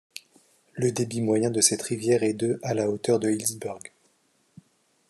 [0.73, 3.83] Le débit moyen de cette rivière est de à la hauteur de Healdsburg.